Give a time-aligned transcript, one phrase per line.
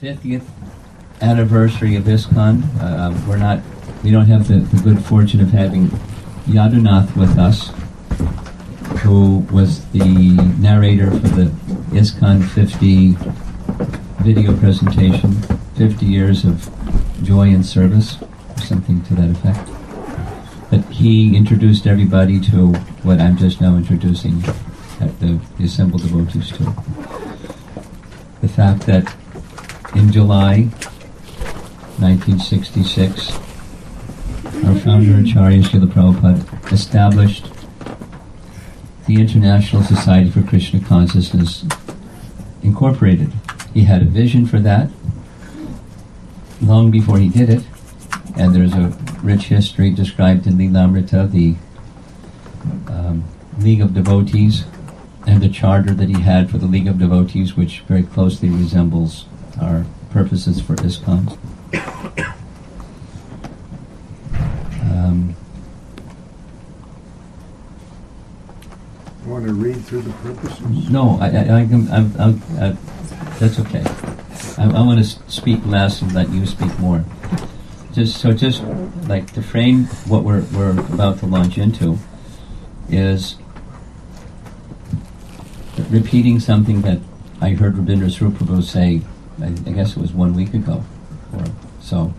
[0.00, 0.44] 50th
[1.20, 2.62] anniversary of ISKCON.
[2.80, 3.60] Uh, um, we're not,
[4.02, 5.88] we don't have the, the good fortune of having
[6.46, 7.68] Yadunath with us,
[9.02, 11.44] who was the narrator for the
[11.90, 13.16] ISKCON 50
[14.22, 15.32] video presentation,
[15.76, 16.70] 50 years of
[17.22, 19.68] joy and service, or something to that effect.
[20.70, 22.72] But he introduced everybody to
[23.02, 24.40] what I'm just now introducing
[25.20, 26.64] the, the assembled devotees to.
[28.40, 29.14] The fact that
[29.94, 30.68] in July
[31.98, 33.32] 1966,
[34.64, 37.46] our founder Acharya Srila Prabhupada established
[39.06, 41.64] the International Society for Krishna Consciousness
[42.62, 43.32] Incorporated.
[43.74, 44.88] He had a vision for that
[46.62, 47.64] long before he did it,
[48.36, 51.56] and there's a rich history described in Lilamrita, the
[52.90, 53.24] um,
[53.58, 54.64] League of Devotees,
[55.26, 59.26] and the charter that he had for the League of Devotees, which very closely resembles
[59.60, 61.38] our purposes for ISKCON.
[64.82, 65.34] Um,
[69.24, 70.90] You want to read through the purposes?
[70.90, 72.28] no, I, I, I can, I, I,
[72.66, 72.76] I,
[73.38, 73.84] that's okay.
[74.58, 77.04] I, I want to speak less and let you speak more.
[77.92, 78.62] Just so, just
[79.06, 81.98] like to frame what we're we're about to launch into
[82.88, 83.36] is
[85.90, 86.98] repeating something that
[87.40, 89.02] I heard Ravindra Svarupa Prabhu say.
[89.40, 90.84] I, I guess it was one week ago,
[91.32, 91.44] or
[91.80, 92.14] so.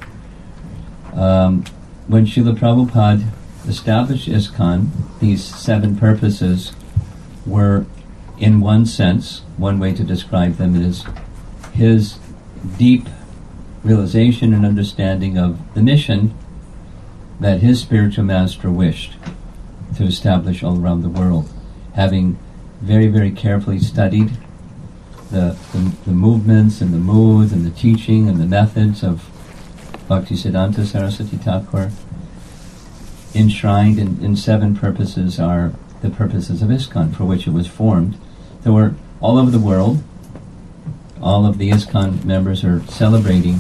[1.13, 1.63] Um,
[2.07, 3.25] when Srila Prabhupada
[3.67, 6.73] established ISKCON, these seven purposes
[7.45, 7.85] were,
[8.37, 11.05] in one sense, one way to describe them is
[11.73, 12.17] his
[12.77, 13.07] deep
[13.83, 16.33] realization and understanding of the mission
[17.39, 19.15] that his spiritual master wished
[19.95, 21.51] to establish all around the world,
[21.93, 22.37] having
[22.81, 24.31] very, very carefully studied
[25.33, 29.29] the, the, the movements and the moods and the teaching and the methods of
[30.07, 31.91] Bhaktisiddhanta Saraswati Thakur,
[33.33, 38.15] enshrined in, in seven purposes are the purposes of ISKCON for which it was formed.
[38.61, 40.03] There were all over the world,
[41.19, 43.55] all of the ISKCON members are celebrating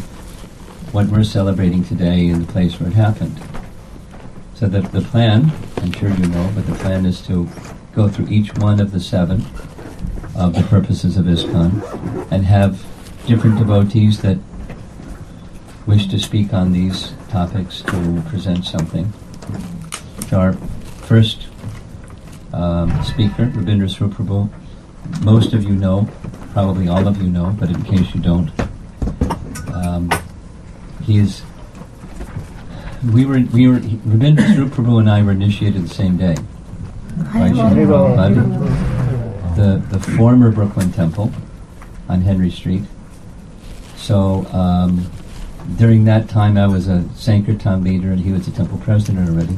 [0.91, 3.41] what we're celebrating today in the place where it happened.
[4.53, 7.49] So the, the plan, I'm sure you know, but the plan is to
[7.95, 9.43] go through each one of the seven
[10.35, 12.83] of the purposes of ISKCON and have
[13.25, 14.37] different devotees that
[15.85, 19.11] wish to speak on these topics to present something.
[20.31, 20.53] Our
[21.03, 21.47] first
[22.53, 26.07] um, speaker, Ravindra Svarupa Prabhu, most of you know,
[26.53, 28.51] probably all of you know, but in case you don't,
[29.73, 30.09] um,
[31.07, 31.43] is.
[33.13, 36.35] we were we were Rabindra Swaruprabhu and I were initiated the same day.
[37.17, 39.02] Srila Prabhupada,
[39.55, 41.31] the the former Brooklyn Temple
[42.09, 42.83] on Henry Street.
[43.95, 45.09] So um,
[45.77, 49.57] during that time, I was a Sankirtan leader, and he was a temple president already,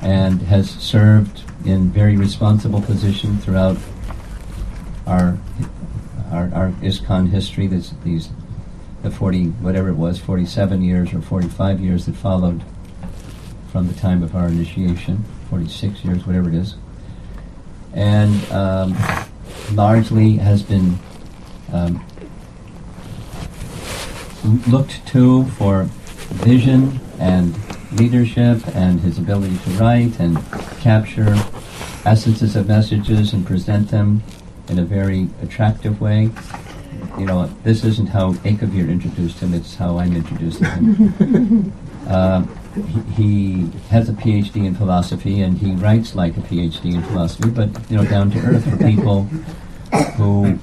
[0.00, 3.76] and has served in very responsible position throughout
[5.06, 5.38] our
[6.30, 7.66] our, our ISKCON history.
[7.66, 8.30] This, these
[9.02, 12.64] the 40 whatever it was 47 years or 45 years that followed
[13.70, 16.76] from the time of our initiation 46 years whatever it is
[17.94, 18.96] and um,
[19.72, 20.98] largely has been
[21.72, 22.04] um,
[24.68, 25.84] looked to for
[26.44, 27.54] vision and
[27.98, 30.36] leadership and his ability to write and
[30.80, 31.34] capture
[32.04, 34.22] essences of messages and present them
[34.68, 36.30] in a very attractive way
[37.18, 41.72] you know, this isn't how Ekavir introduced him, it's how I'm introducing him.
[42.08, 42.44] uh,
[43.16, 47.68] he, has a PhD in philosophy and he writes like a PhD in philosophy, but,
[47.90, 49.22] you know, down to earth for people
[50.16, 50.58] who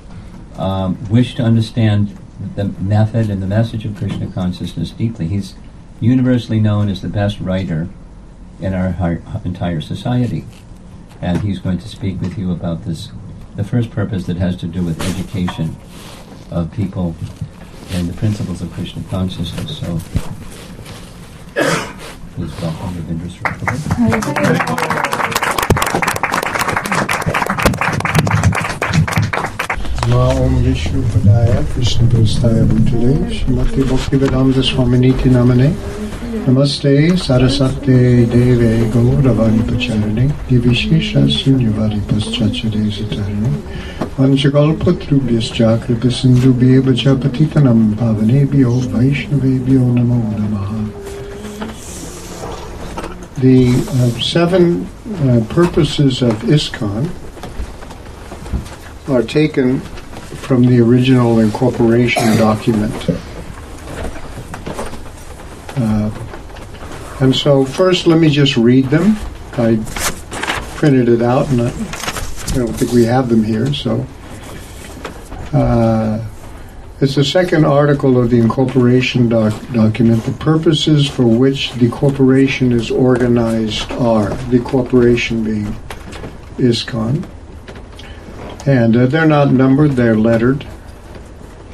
[0.57, 2.17] um, wish to understand
[2.55, 5.27] the method and the message of Krishna consciousness deeply.
[5.27, 5.55] He's
[5.99, 7.87] universally known as the best writer
[8.59, 10.45] in our entire society.
[11.21, 13.11] And he's going to speak with you about this,
[13.55, 15.75] the first purpose that has to do with education
[16.49, 17.15] of people
[17.91, 19.77] and the principles of Krishna consciousness.
[19.77, 19.99] So,
[22.35, 23.75] Please welcome Devinder Saraswati.
[30.11, 35.73] Om Yeshua Padaya, Krishna Prastaya Bhutale, Srimati Bhakti Vedanta Swaminiti Namane,
[36.45, 43.51] Namaste Sarasate Deve Gauravani Pacharani, Divishesha Sunyavari Paschachare Satarani,
[44.11, 50.90] पंचकल्पतृभ्यश्च कृपसिन्धुभ्ये च पतितनं पावनेभ्यो वैष्णवेभ्यो नमो नमः
[53.41, 54.85] The uh, seven
[55.15, 57.09] uh, purposes of ISKCON
[59.09, 62.93] are taken from the original incorporation document.
[65.75, 66.11] Uh,
[67.19, 69.17] and so, first, let me just read them.
[69.53, 69.79] I
[70.75, 74.05] printed it out, and I, I don't think we have them here, so.
[75.51, 76.23] Uh,
[77.01, 80.23] it's the second article of the incorporation doc- document.
[80.23, 85.75] The purposes for which the corporation is organized are the corporation being
[86.57, 87.27] ISKCON.
[88.67, 90.63] And uh, they're not numbered, they're lettered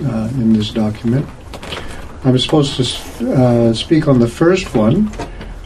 [0.06, 1.28] uh, in this document.
[2.24, 5.12] I'm supposed to uh, speak on the first one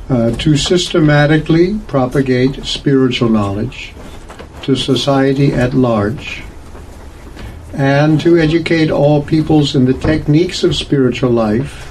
[0.09, 3.93] uh, to systematically propagate spiritual knowledge
[4.63, 6.43] to society at large
[7.73, 11.87] and to educate all peoples in the techniques of spiritual life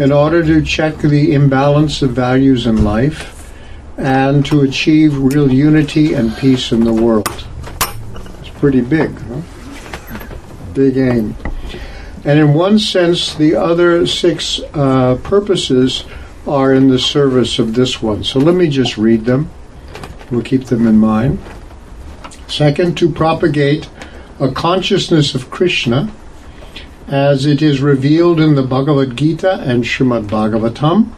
[0.00, 3.52] in order to check the imbalance of values in life
[3.96, 7.46] and to achieve real unity and peace in the world.
[8.40, 9.40] It's pretty big, huh?
[10.74, 11.36] Big aim.
[12.24, 16.04] And in one sense, the other six uh, purposes
[16.46, 18.24] are in the service of this one.
[18.24, 19.50] So let me just read them.
[20.30, 21.38] We'll keep them in mind.
[22.48, 23.88] Second, to propagate
[24.44, 26.12] a consciousness of Krishna
[27.08, 31.10] as it is revealed in the Bhagavad Gita and Srimad Bhagavatam.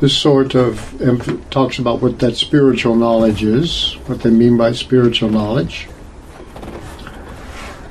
[0.00, 0.94] This sort of
[1.50, 5.88] talks about what that spiritual knowledge is, what they mean by spiritual knowledge.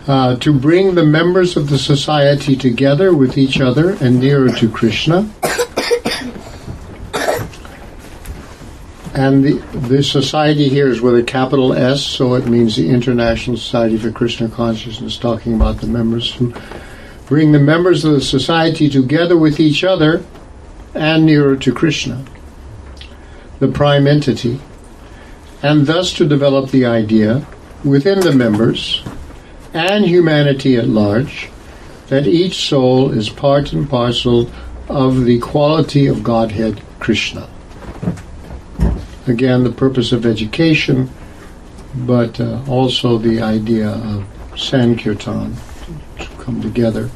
[0.08, 4.70] Uh, to bring the members of the society together with each other and nearer to
[4.70, 5.30] Krishna.
[9.14, 13.58] And the, the society here is with a capital S, so it means the International
[13.58, 16.52] Society for Krishna Consciousness, talking about the members who
[17.28, 20.26] bring the members of the society together with each other
[20.96, 22.26] and nearer to Krishna,
[23.60, 24.60] the prime entity,
[25.62, 27.46] and thus to develop the idea
[27.84, 29.04] within the members
[29.76, 31.50] and humanity at large
[32.08, 34.50] that each soul is part and parcel
[34.90, 37.48] of the quality of Godhead Krishna
[39.28, 41.10] again, the purpose of education,
[41.96, 44.26] but uh, also the idea of
[44.56, 45.56] Sankirtan
[46.20, 47.10] to come together.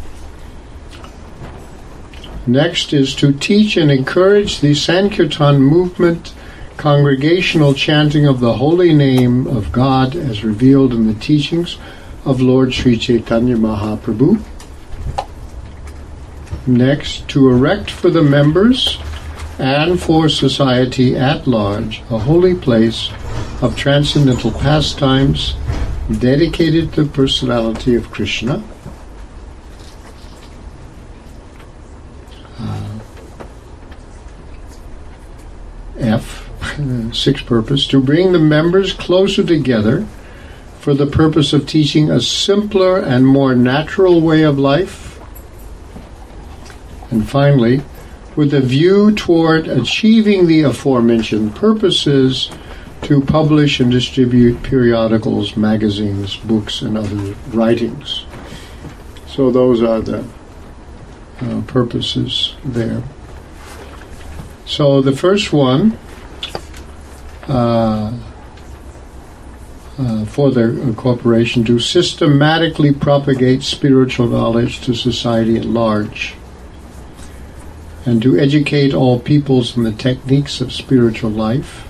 [2.46, 6.34] Next is to teach and encourage the Sankirtan movement,
[6.78, 11.78] congregational chanting of the holy name of God as revealed in the teachings
[12.24, 14.42] of Lord Sri Chaitanya Mahaprabhu.
[16.66, 18.98] Next, to erect for the members
[19.60, 23.10] and for society at large a holy place
[23.62, 25.56] of transcendental pastimes
[26.20, 28.64] dedicated to the personality of Krishna.
[32.60, 33.00] Uh,
[36.00, 36.50] F,
[37.14, 40.06] sixth purpose, to bring the members closer together
[40.80, 45.20] for the purpose of teaching a simpler and more natural way of life.
[47.10, 47.82] And finally,
[48.38, 52.52] with a view toward achieving the aforementioned purposes
[53.02, 58.26] to publish and distribute periodicals, magazines, books, and other writings.
[59.26, 60.24] So those are the
[61.42, 63.02] uh, purposes there.
[64.66, 65.98] So the first one
[67.48, 68.16] uh,
[69.98, 76.37] uh, for the corporation to systematically propagate spiritual knowledge to society at large
[78.08, 81.84] and to educate all peoples in the techniques of spiritual life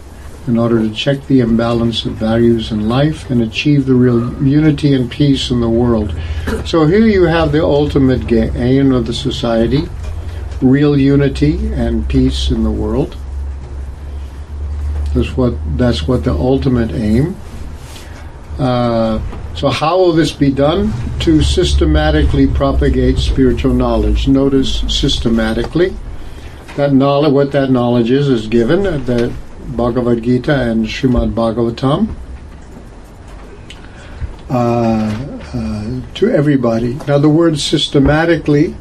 [0.47, 4.95] in order to check the imbalance of values in life and achieve the real unity
[4.95, 6.19] and peace in the world.
[6.65, 9.83] So here you have the ultimate aim of the society
[10.59, 13.15] real unity and peace in the world.
[15.13, 17.35] That's what, that's what the ultimate aim.
[18.57, 19.21] Uh,
[19.55, 20.93] so, how will this be done?
[21.19, 24.27] To systematically propagate spiritual knowledge.
[24.27, 25.95] Notice systematically.
[26.77, 29.33] That knowledge, what that knowledge is, is given at the
[29.69, 32.13] Bhagavad Gita and Srimad Bhagavatam
[34.47, 34.53] uh,
[35.57, 36.93] uh, to everybody.
[37.07, 38.75] Now, the word systematically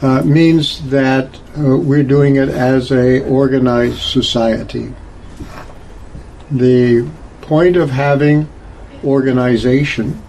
[0.00, 4.92] uh, means that uh, we're doing it as a organized society.
[6.50, 7.08] The
[7.40, 8.48] point of having
[9.04, 10.20] organization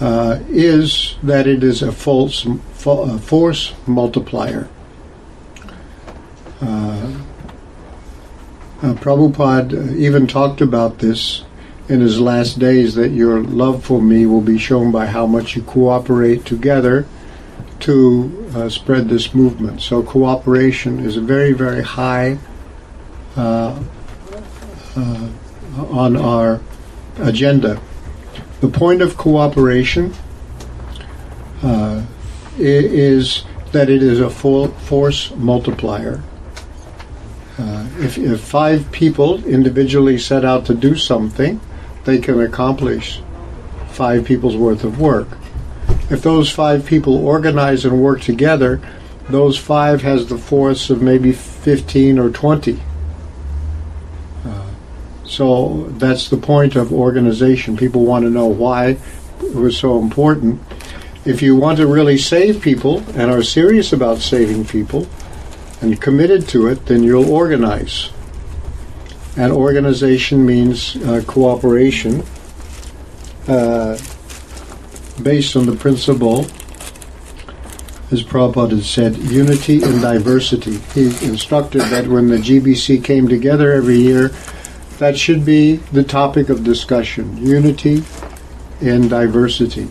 [0.00, 2.44] uh, is that it is a false,
[2.84, 4.68] a force multiplier.
[6.60, 7.12] Uh,
[8.82, 11.44] uh, Prabhupada even talked about this
[11.88, 15.56] in his last days that your love for me will be shown by how much
[15.56, 17.06] you cooperate together
[17.80, 19.82] to uh, spread this movement.
[19.82, 22.38] So, cooperation is a very, very high
[23.36, 23.82] uh,
[24.96, 25.28] uh,
[25.90, 26.60] on our
[27.18, 27.80] agenda.
[28.60, 30.14] The point of cooperation
[31.62, 32.04] uh,
[32.58, 36.22] is that it is a full force multiplier.
[37.60, 41.60] Uh, if, if five people individually set out to do something,
[42.04, 43.20] they can accomplish
[43.90, 45.28] five people's worth of work.
[46.08, 48.80] If those five people organize and work together,
[49.28, 52.80] those five has the force of maybe 15 or 20.
[54.46, 54.66] Uh,
[55.24, 57.76] so that's the point of organization.
[57.76, 58.96] People want to know why
[59.42, 60.62] it was so important.
[61.26, 65.06] If you want to really save people and are serious about saving people
[65.80, 68.10] and committed to it, then you'll organize.
[69.36, 72.22] And organization means uh, cooperation
[73.48, 73.98] uh,
[75.22, 76.46] based on the principle
[78.10, 80.78] as Prabhupada had said, unity in diversity.
[80.94, 84.32] He instructed that when the GBC came together every year,
[84.98, 88.02] that should be the topic of discussion unity
[88.80, 89.88] in diversity.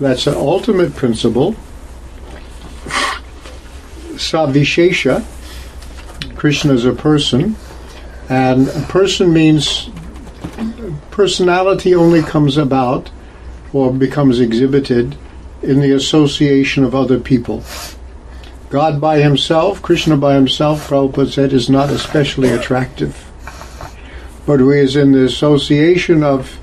[0.00, 1.56] That's an ultimate principle.
[4.32, 5.22] Savishesha,
[6.36, 7.54] Krishna is a person,
[8.30, 9.90] and a person means
[11.10, 13.10] personality only comes about
[13.74, 15.16] or becomes exhibited
[15.62, 17.62] in the association of other people.
[18.70, 23.30] God by himself, Krishna by himself, Prabhupada said, is not especially attractive.
[24.46, 26.58] But when he is in the association of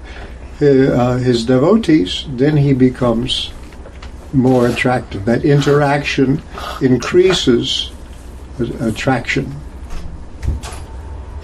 [0.58, 3.52] his, uh, his devotees, then he becomes
[4.34, 5.26] more attractive.
[5.26, 6.42] That interaction
[6.82, 7.92] increases
[8.80, 9.56] attraction.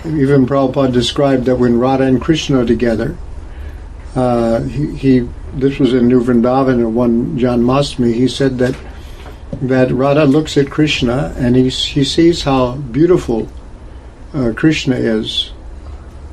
[0.06, 3.18] Even Prabhupada described that when Radha and Krishna are together,
[4.16, 8.76] uh, he, he this was in New Vrindavan in one Janmashtami, he said that
[9.62, 13.48] that Radha looks at Krishna and he, he sees how beautiful
[14.34, 15.54] uh, Krishna is.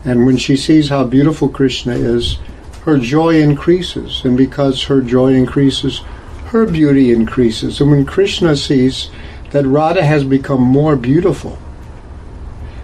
[0.05, 2.39] And when she sees how beautiful Krishna is,
[2.83, 4.25] her joy increases.
[4.25, 6.03] And because her joy increases,
[6.53, 7.81] her beauty increases.
[7.81, 9.11] And when Krishna sees
[9.51, 11.59] that Radha has become more beautiful,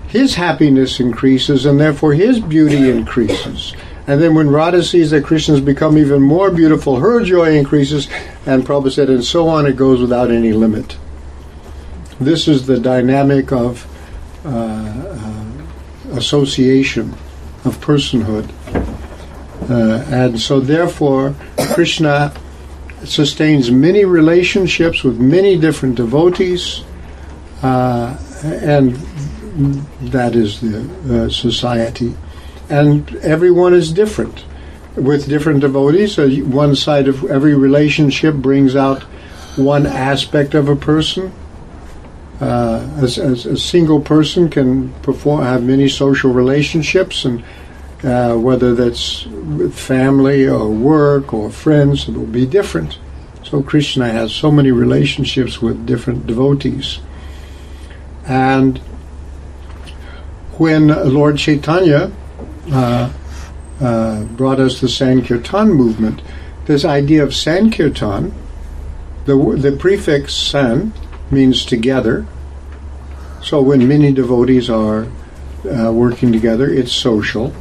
[0.09, 3.75] his happiness increases and therefore his beauty increases.
[4.07, 8.09] And then when Radha sees that Krishna has become even more beautiful, her joy increases,
[8.47, 10.97] and Prabhupada said, and so on, it goes without any limit.
[12.19, 13.87] This is the dynamic of
[14.47, 15.45] uh, uh,
[16.17, 17.13] association,
[17.67, 18.49] of personhood.
[19.69, 21.35] Uh, and so, therefore,
[21.75, 22.33] Krishna
[23.05, 26.83] sustains many relationships with many different devotees,
[27.63, 28.95] uh, and
[30.13, 32.15] that is the uh, society
[32.71, 34.45] and everyone is different
[34.95, 36.15] with different devotees.
[36.15, 39.03] So one side of every relationship brings out
[39.57, 41.33] one aspect of a person.
[42.41, 47.43] Uh, as, as, a single person can perform have many social relationships, and
[48.05, 52.99] uh, whether that's with family or work or friends, it will be different.
[53.45, 57.01] So Krishna has so many relationships with different devotees,
[58.27, 58.79] and
[60.59, 62.13] when Lord Chaitanya
[62.71, 63.11] uh,
[63.81, 66.21] uh, brought us the Sankirtan movement.
[66.67, 68.35] This idea of Sankirtan,
[69.25, 70.93] the, the prefix San
[71.31, 72.27] means together.
[73.43, 75.07] So when many devotees are
[75.65, 77.53] uh, working together, it's social.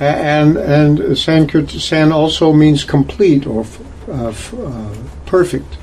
[0.00, 3.66] And and San also means complete or
[4.08, 4.94] uh, uh,
[5.26, 5.76] perfect.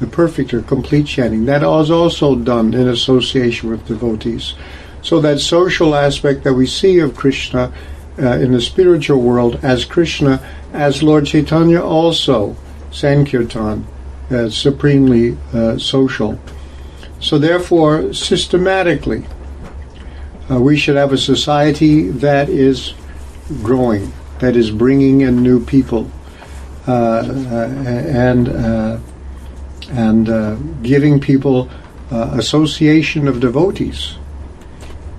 [0.00, 1.44] The perfect or complete chanting.
[1.44, 4.54] That is also done in association with devotees.
[5.02, 7.72] So that social aspect that we see of Krishna
[8.18, 10.40] uh, in the spiritual world as Krishna,
[10.72, 12.56] as Lord Chaitanya also,
[12.90, 13.86] Sankirtan,
[14.30, 16.40] uh, supremely uh, social.
[17.20, 19.26] So therefore, systematically,
[20.50, 22.94] uh, we should have a society that is
[23.62, 26.10] growing, that is bringing in new people,
[26.86, 27.24] uh, uh,
[28.08, 28.48] and
[29.90, 31.68] and giving people
[32.10, 34.16] association of devotees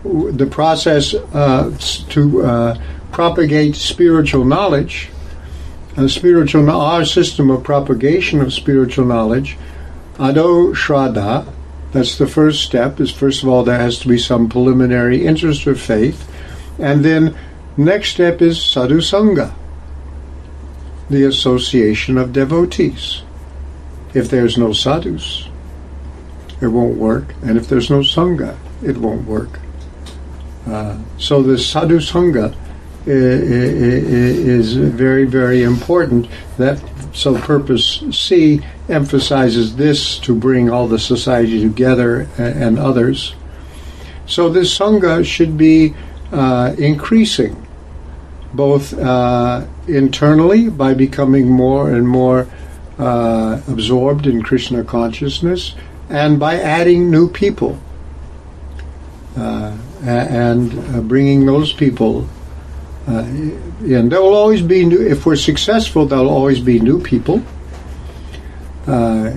[0.03, 1.75] the process uh,
[2.09, 5.09] to uh, propagate spiritual knowledge,
[6.07, 9.57] spiritual our system of propagation of spiritual knowledge,
[10.15, 11.51] adau shraddha,
[11.91, 12.99] that's the first step.
[12.99, 16.27] Is first of all there has to be some preliminary interest or faith,
[16.79, 17.37] and then
[17.77, 19.53] next step is sadhu sangha,
[21.09, 23.23] the association of devotees.
[24.13, 25.47] If there's no sadhus,
[26.61, 29.59] it won't work, and if there's no sangha, it won't work.
[30.67, 32.55] Uh, so the sadhu sangha
[33.05, 36.27] is very, very important.
[36.57, 36.81] That
[37.13, 43.33] so purpose C emphasizes this to bring all the society together and others.
[44.27, 45.93] So this sangha should be
[46.31, 47.67] uh, increasing
[48.53, 52.47] both uh, internally by becoming more and more
[52.99, 55.75] uh, absorbed in Krishna consciousness,
[56.09, 57.79] and by adding new people
[59.37, 62.27] uh, and uh, bringing those people
[63.07, 64.09] uh, in.
[64.09, 65.01] There will always be new.
[65.01, 67.41] If we're successful, there'll always be new people.
[68.87, 69.31] Uh,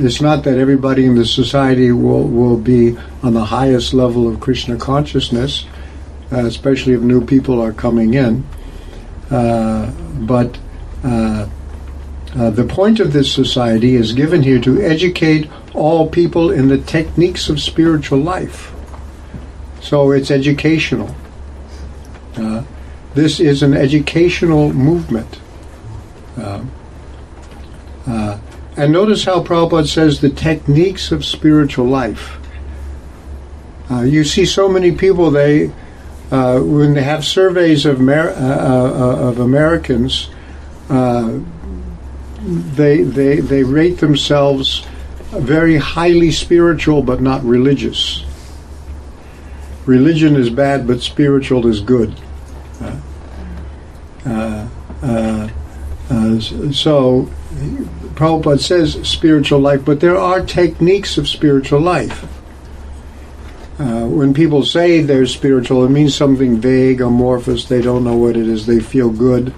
[0.00, 4.40] it's not that everybody in the society will, will be on the highest level of
[4.40, 5.66] Krishna consciousness,
[6.32, 8.44] uh, especially if new people are coming in.
[9.30, 10.58] Uh, but
[11.04, 11.48] uh,
[12.34, 16.78] uh, the point of this society is given here to educate all people in the
[16.78, 18.72] techniques of spiritual life.
[19.80, 21.14] So it's educational.
[22.36, 22.64] Uh,
[23.14, 25.40] this is an educational movement.
[28.78, 32.38] And notice how Prabhupada says the techniques of spiritual life.
[33.90, 35.72] Uh, you see so many people, they
[36.30, 40.28] uh, when they have surveys of, Mer- of Americans,
[40.88, 44.86] they, they, they rate themselves
[45.30, 48.24] very highly spiritual but not religious.
[49.86, 52.14] Religion is bad, but spiritual is good.
[52.80, 53.00] Uh,
[54.26, 54.68] uh,
[55.02, 55.48] uh,
[56.10, 57.28] uh so,
[58.14, 62.26] Prabhupada says spiritual life, but there are techniques of spiritual life.
[63.78, 67.66] Uh, when people say they're spiritual, it means something vague, amorphous.
[67.66, 68.66] They don't know what it is.
[68.66, 69.54] They feel good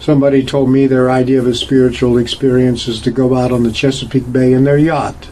[0.00, 3.72] Somebody told me their idea of a spiritual experience is to go out on the
[3.72, 5.28] Chesapeake Bay in their yacht.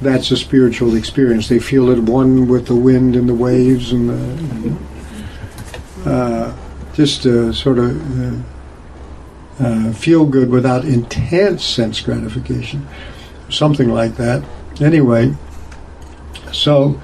[0.00, 1.48] That's a spiritual experience.
[1.48, 4.78] They feel at one with the wind and the waves and
[6.04, 6.56] the, uh,
[6.94, 8.42] just sort of uh,
[9.60, 12.86] uh, feel good without intense sense gratification,
[13.50, 14.42] something like that.
[14.80, 15.34] Anyway,
[16.52, 17.00] so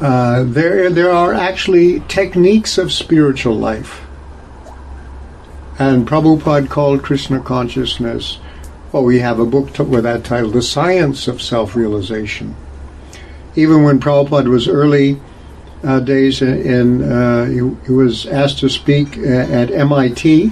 [0.00, 4.02] uh, there there are actually techniques of spiritual life
[5.78, 8.38] and Prabhupada called Krishna consciousness,
[8.90, 12.56] well, we have a book with that title, The Science of Self Realization.
[13.54, 15.20] Even when Prabhupada was early
[15.84, 20.50] uh, days in, uh, he, he, was asked to speak at MIT.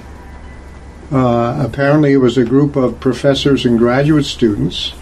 [1.11, 4.93] Uh, apparently, it was a group of professors and graduate students.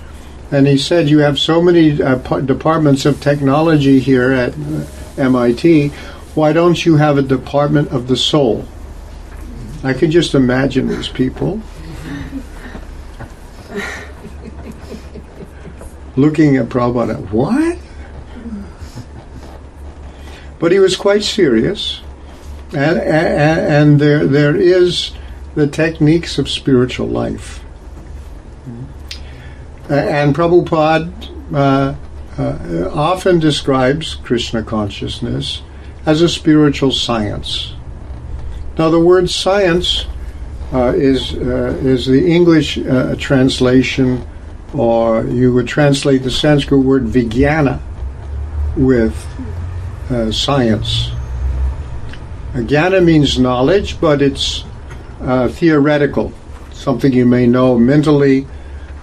[0.55, 4.85] And he said, You have so many uh, departments of technology here at uh,
[5.17, 5.89] MIT.
[6.33, 8.65] Why don't you have a department of the soul?
[9.83, 11.61] I can just imagine these people
[16.15, 17.29] looking at Prabhupada.
[17.31, 17.77] What?
[20.57, 21.99] But he was quite serious,
[22.69, 25.11] and, and, and there there is
[25.53, 27.64] the techniques of spiritual life.
[29.89, 31.11] And Prabhupada
[31.53, 31.95] uh,
[32.37, 35.61] uh, often describes Krishna consciousness
[36.05, 37.73] as a spiritual science.
[38.77, 40.05] Now, the word science
[40.73, 44.25] uh, is uh, is the English uh, translation,
[44.73, 47.79] or you would translate the Sanskrit word vijnana
[48.75, 49.15] with
[50.09, 51.11] uh, science.
[52.53, 54.63] Jnana means knowledge, but it's
[55.19, 56.33] theoretical,
[56.73, 58.47] something you may know mentally.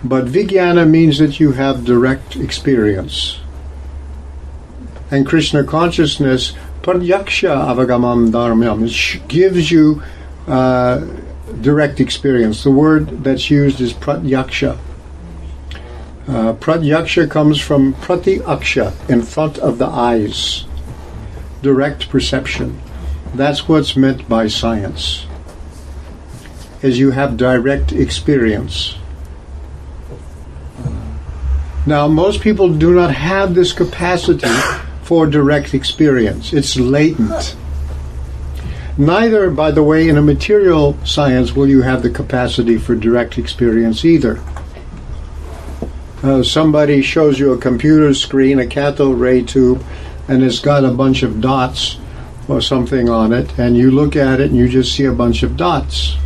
[0.04, 3.40] But vijnana means that you have direct experience.
[5.10, 9.28] And Krishna consciousness pratyaksha avagamam dharmyam.
[9.28, 10.02] Gives you
[10.46, 11.06] uh,
[11.60, 12.64] direct experience.
[12.64, 14.78] The word that's used is pratyaksha.
[16.26, 16.54] Uh,
[17.26, 20.64] comes from pratyaksha, in front of the eyes.
[21.62, 22.80] Direct perception.
[23.34, 25.26] That's what's meant by science.
[26.80, 28.96] Is you have direct experience.
[31.84, 34.48] Now, most people do not have this capacity
[35.02, 36.52] for direct experience.
[36.52, 37.56] It's latent.
[38.96, 43.38] Neither, by the way, in a material science will you have the capacity for direct
[43.38, 44.40] experience either.
[46.22, 49.84] Uh, somebody shows you a computer screen, a cathode ray tube,
[50.28, 51.98] and it's got a bunch of dots
[52.46, 55.42] or something on it, and you look at it and you just see a bunch
[55.42, 56.16] of dots.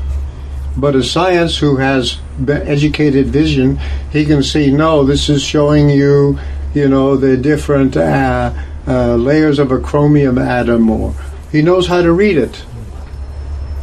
[0.77, 3.79] But a science who has educated vision,
[4.13, 6.39] he can see, no, this is showing you
[6.77, 8.53] you know, the different uh,
[8.87, 11.15] uh, layers of a chromium atom, or
[11.51, 12.67] he knows how to read it.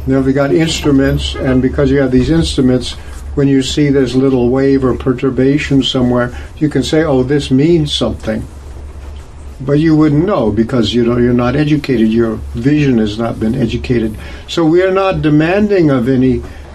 [0.06, 2.92] Now, if you got instruments, and because you have these instruments,
[3.34, 7.92] when you see this little wave or perturbation somewhere, you can say, "Oh, this means
[7.92, 8.46] something."
[9.60, 12.12] But you wouldn't know because you know you're not educated.
[12.12, 14.16] Your vision has not been educated.
[14.46, 16.08] So we are not demanding of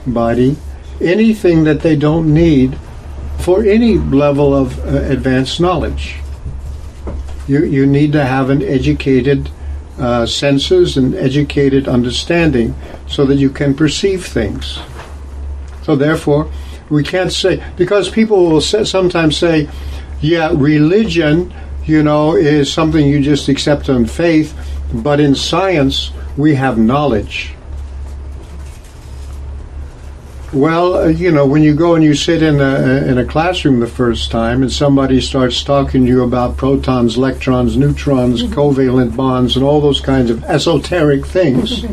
[0.06, 0.56] anybody
[1.02, 2.78] anything that they don't need
[3.40, 6.16] for any level of uh, advanced knowledge.
[7.48, 9.50] You, you need to have an educated
[9.98, 12.76] uh, senses and educated understanding
[13.08, 14.80] so that you can perceive things.
[15.84, 16.52] So, therefore,
[16.90, 19.70] we can't say, because people will say, sometimes say,
[20.22, 21.54] yeah, religion,
[21.86, 24.54] you know, is something you just accept on faith,
[24.94, 27.54] but in science, we have knowledge.
[30.52, 33.80] Well, uh, you know, when you go and you sit in a in a classroom
[33.80, 38.54] the first time, and somebody starts talking to you about protons, electrons, neutrons, mm-hmm.
[38.54, 41.86] covalent bonds, and all those kinds of esoteric things,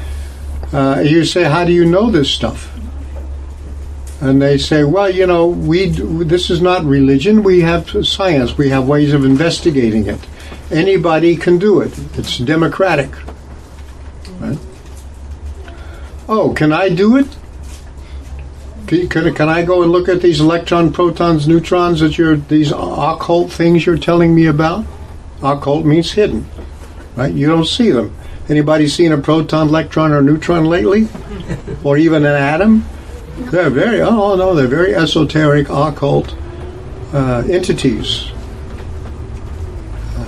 [0.72, 2.68] uh, you say, "How do you know this stuff?"
[4.20, 7.44] And they say, "Well, you know, we this is not religion.
[7.44, 8.58] We have science.
[8.58, 10.18] We have ways of investigating it.
[10.68, 11.96] Anybody can do it.
[12.18, 13.14] It's democratic."
[14.40, 14.58] Right?
[16.28, 17.28] Oh, can I do it?
[18.86, 22.70] Can, can, can, I go and look at these electron, protons, neutrons that you're these
[22.70, 24.84] occult things you're telling me about?
[25.42, 26.46] Occult means hidden,
[27.16, 27.32] right?
[27.32, 28.14] You don't see them.
[28.48, 31.08] Anybody seen a proton, electron, or neutron lately,
[31.84, 32.84] or even an atom?
[33.36, 36.36] They're very oh no, they're very esoteric, occult
[37.12, 38.30] uh, entities.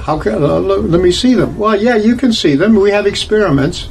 [0.00, 1.58] How can uh, let me see them?
[1.58, 2.74] Well, yeah, you can see them.
[2.74, 3.88] We have experiments.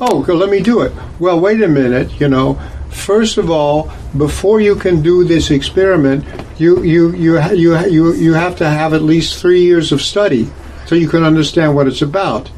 [0.00, 0.92] Oh, let me do it.
[1.18, 2.18] Well, wait a minute.
[2.18, 2.58] You know,
[2.90, 6.24] first of all, before you can do this experiment,
[6.58, 10.48] you you you you you you have to have at least three years of study
[10.86, 12.50] so you can understand what it's about.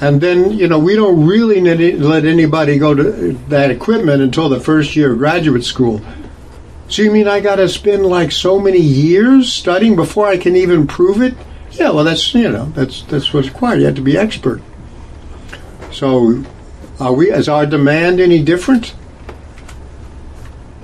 [0.00, 1.60] And then you know we don't really
[1.92, 6.00] let anybody go to that equipment until the first year of graduate school.
[6.88, 10.56] So you mean I got to spend like so many years studying before I can
[10.56, 11.34] even prove it?
[11.72, 13.80] Yeah, well that's you know that's that's what's required.
[13.80, 14.62] You have to be expert.
[15.92, 16.44] So,
[17.00, 17.30] are we?
[17.30, 18.94] Is our demand any different?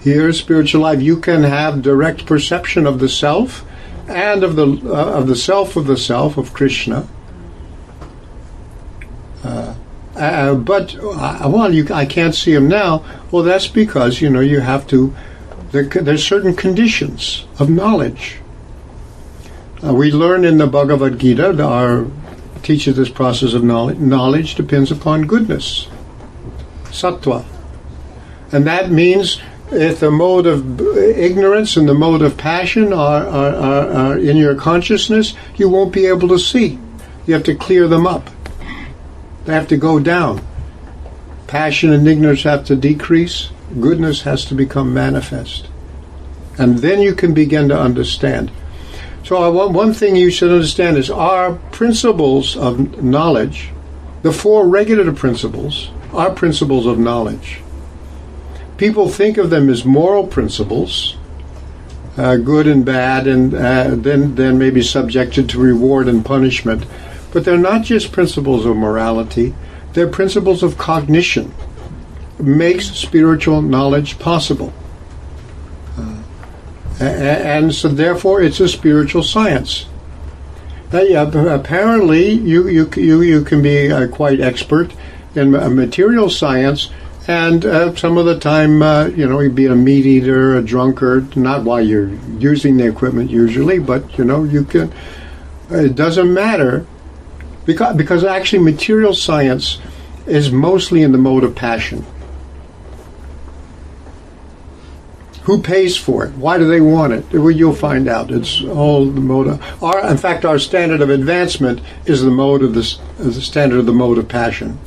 [0.05, 3.65] Here, spiritual life, you can have direct perception of the self
[4.07, 7.09] and of the uh, of the self of the self of Krishna.
[9.43, 9.75] Uh,
[10.15, 13.03] uh, but uh, well, you, I can't see him now.
[13.31, 15.17] Well, that's because you know you have to.
[15.71, 18.41] There, there's certain conditions of knowledge.
[19.83, 22.07] Uh, we learn in the Bhagavad Gita, that our
[22.63, 23.97] teaches this process of knowledge.
[23.97, 25.89] Knowledge depends upon goodness,
[26.91, 27.47] sattva,
[28.53, 33.55] and that means if the mode of ignorance and the mode of passion are, are,
[33.55, 36.79] are, are, in your consciousness, you won't be able to see.
[37.27, 38.31] You have to clear them up.
[39.45, 40.45] They have to go down.
[41.47, 43.51] Passion and ignorance have to decrease.
[43.81, 45.69] Goodness has to become manifest.
[46.59, 48.51] And then you can begin to understand.
[49.25, 53.71] So, one thing you should understand is our principles of knowledge,
[54.23, 57.64] the four regulative principles, are principles of knowledge
[58.85, 61.17] people think of them as moral principles,
[62.19, 66.85] uh, good and bad, and uh, then then maybe subjected to reward and punishment.
[67.33, 69.55] But they're not just principles of morality;
[69.95, 71.55] they're principles of cognition.
[72.39, 74.71] Makes spiritual knowledge possible,
[75.97, 76.23] uh,
[77.01, 79.87] and so therefore it's a spiritual science.
[80.93, 84.93] apparently, you you you you can be uh, quite expert
[85.35, 86.91] in material science
[87.27, 90.63] and uh, some of the time, uh, you know, you'd be a meat eater, a
[90.63, 94.93] drunkard, not while you're using the equipment usually, but, you know, you can,
[95.71, 96.87] it doesn't matter
[97.65, 99.81] because, because actually material science
[100.27, 102.05] is mostly in the mode of passion.
[105.45, 106.35] Who pays for it?
[106.35, 107.33] Why do they want it?
[107.33, 108.31] Well, you'll find out.
[108.31, 112.63] It's all the mode of, our, in fact, our standard of advancement is the mode
[112.63, 114.79] of the, the standard of the mode of passion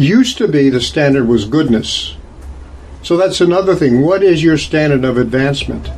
[0.00, 2.16] used to be the standard was goodness.
[3.02, 4.02] So that's another thing.
[4.02, 5.90] What is your standard of advancement?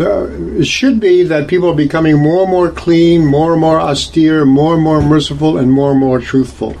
[0.00, 4.44] it should be that people are becoming more and more clean, more and more austere,
[4.44, 6.76] more and more merciful, and more and more truthful.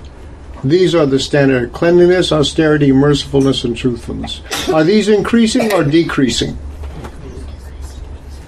[0.62, 4.40] These are the standard cleanliness, austerity, mercifulness, and truthfulness.
[4.68, 6.56] Are these increasing or decreasing?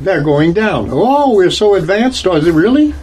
[0.01, 0.89] They're going down.
[0.91, 2.27] Oh, we're so advanced.
[2.27, 2.95] Is it really?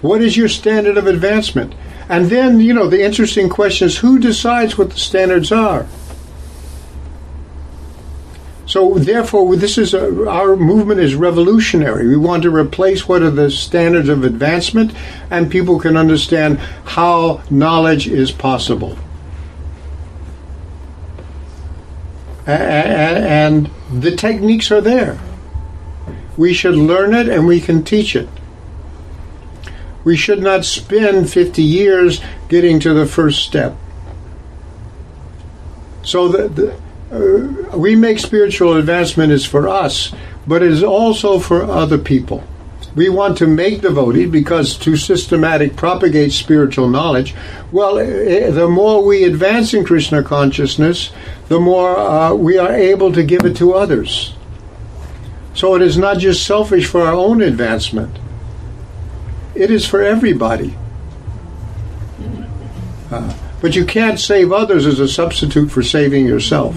[0.00, 1.74] What is your standard of advancement?
[2.08, 5.86] And then, you know, the interesting question is who decides what the standards are?
[8.66, 12.06] So, therefore, this is a, our movement is revolutionary.
[12.06, 14.92] We want to replace what are the standards of advancement,
[15.28, 18.96] and people can understand how knowledge is possible.
[22.46, 25.18] And the techniques are there.
[26.36, 28.28] We should learn it and we can teach it.
[30.04, 33.76] We should not spend 50 years getting to the first step.
[36.02, 36.80] So the, the
[37.12, 40.12] uh, we make spiritual advancement is for us,
[40.46, 42.44] but it is also for other people.
[42.94, 47.34] We want to make devotees because to systematic propagate spiritual knowledge.
[47.70, 51.12] Well, eh, the more we advance in Krishna consciousness,
[51.48, 54.34] the more uh, we are able to give it to others.
[55.54, 58.16] So it is not just selfish for our own advancement,
[59.60, 60.74] it is for everybody.
[63.10, 66.74] Uh, but you can't save others as a substitute for saving yourself.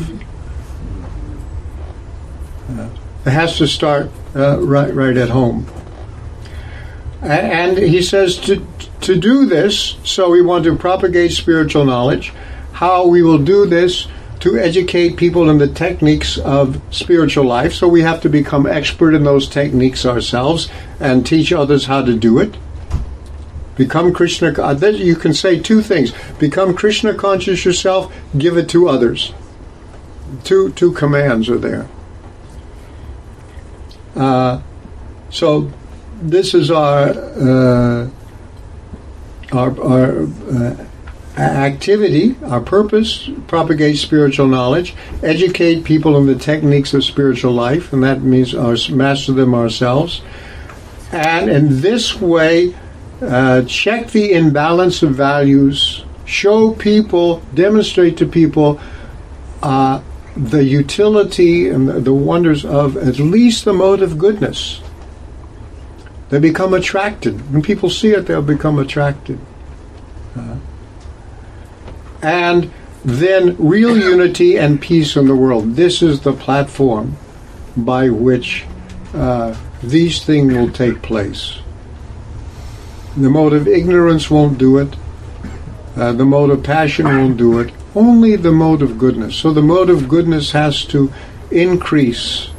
[2.70, 2.90] Uh,
[3.26, 5.66] it has to start uh, right, right at home.
[7.22, 8.68] And he says to,
[9.02, 12.34] to do this, so we want to propagate spiritual knowledge.
[12.74, 14.08] How we will do this
[14.42, 17.74] to educate people in the techniques of spiritual life.
[17.74, 20.68] So we have to become expert in those techniques ourselves
[21.00, 22.58] and teach others how to do it.
[23.76, 24.52] Become Krishna.
[24.52, 29.34] Uh, you can say two things: become Krishna conscious yourself, give it to others.
[30.44, 31.88] Two two commands are there.
[34.16, 34.62] Uh,
[35.30, 35.72] so
[36.22, 38.10] this is our uh,
[39.52, 40.86] our, our uh,
[41.38, 48.04] activity, our purpose: propagate spiritual knowledge, educate people in the techniques of spiritual life, and
[48.04, 50.22] that means our, master them ourselves.
[51.12, 52.76] And in this way,
[53.24, 58.80] uh, check the imbalance of values, show people, demonstrate to people
[59.62, 60.02] uh,
[60.36, 64.82] the utility and the wonders of at least the mode of goodness.
[66.30, 67.52] They become attracted.
[67.54, 69.40] When people see it, they'll become attracted.
[70.36, 70.58] Uh,
[72.22, 72.72] and
[73.06, 75.76] then real unity and peace in the world.
[75.76, 77.18] This is the platform
[77.76, 78.66] by which
[79.14, 81.60] uh, these things will take place.
[83.16, 84.96] The mode of ignorance won't do it.
[85.96, 87.72] Uh, the mode of passion won't do it.
[87.96, 89.36] Only the mode of goodness.
[89.36, 91.14] So the mode of goodness has to
[91.52, 92.50] increase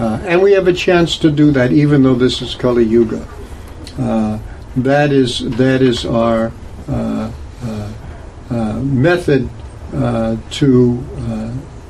[0.00, 3.26] uh, and we have a chance to do that, even though this is Kali Yuga.
[3.98, 4.38] Uh,
[4.76, 6.52] that is that is our
[6.88, 7.30] uh,
[7.62, 7.92] uh,
[8.50, 9.50] uh method
[10.50, 11.04] to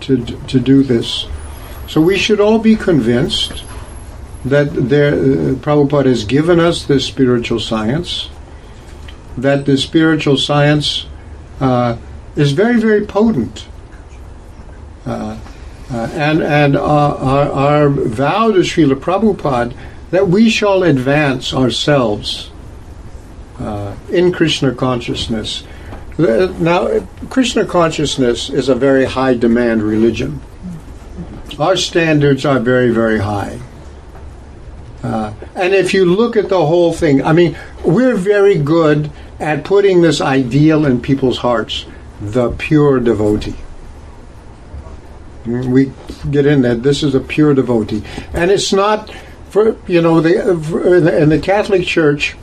[0.01, 1.27] to to do this.
[1.87, 3.63] So we should all be convinced
[4.45, 8.31] that there, uh, Prabhupada has given us this spiritual science.
[9.37, 11.07] That the spiritual science
[11.61, 11.97] uh,
[12.37, 13.67] is very very potent.
[15.07, 15.39] Uh,
[15.91, 19.75] uh and and our, our, our, vow to Srila Prabhupada
[20.11, 22.51] that we shall advance ourselves
[23.59, 25.65] uh, in Krishna consciousness.
[26.19, 27.01] Now,
[27.31, 30.41] Krishna consciousness is a very high demand religion.
[31.59, 33.61] Our standards are very, very high.
[35.03, 39.65] Uh, and if you look at the whole thing, I mean, we're very good at
[39.65, 41.87] putting this ideal in people's hearts
[42.21, 43.57] the pure devotee.
[45.47, 45.91] We
[46.31, 48.03] get in that this is a pure devotee,
[48.35, 49.11] and it's not
[49.49, 50.51] for you know the
[51.23, 52.37] in the Catholic Church.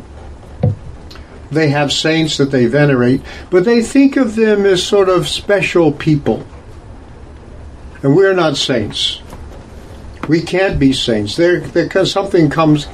[1.52, 5.91] They have saints that they venerate, but they think of them as sort of special
[5.93, 6.46] people.
[8.04, 9.22] And we're not saints.
[10.27, 11.35] We can't be saints.
[11.35, 12.87] There, because something comes.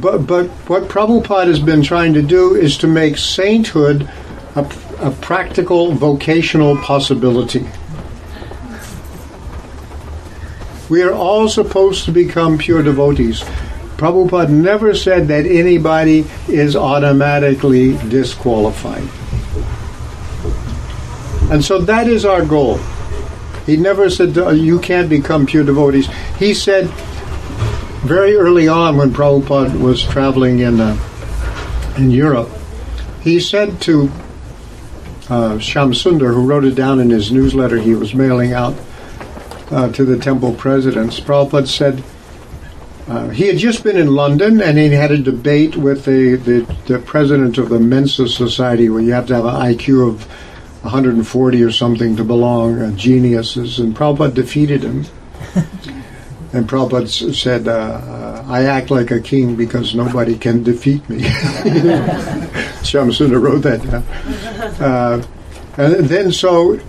[0.00, 4.08] But, but what Prabhupada has been trying to do is to make sainthood
[4.56, 7.66] a, a practical vocational possibility.
[10.88, 13.42] We are all supposed to become pure devotees.
[13.96, 19.06] Prabhupada never said that anybody is automatically disqualified.
[21.52, 22.80] And so that is our goal.
[23.70, 26.08] He never said you can't become pure devotees.
[26.40, 26.88] He said
[28.02, 30.98] very early on when Prabhupada was traveling in uh,
[31.96, 32.50] in Europe,
[33.22, 34.10] he said to
[35.28, 38.74] uh, Shamsundar, who wrote it down in his newsletter he was mailing out,
[39.70, 41.20] uh, to the temple presidents.
[41.20, 42.02] Prabhupada said
[43.06, 46.76] uh, he had just been in London and he had a debate with the, the,
[46.86, 50.49] the, president of the Mensa Society, where you have to have an IQ of
[50.82, 55.04] 140 or something to belong, uh, geniuses, and Prabhupada defeated him.
[56.52, 61.20] and Prabhupada said, uh, uh, I act like a king because nobody can defeat me.
[62.82, 64.02] Shamsundar wrote that down.
[64.80, 65.22] Uh,
[65.76, 66.80] and then so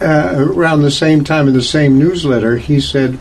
[0.00, 3.18] uh, around the same time in the same newsletter, he said,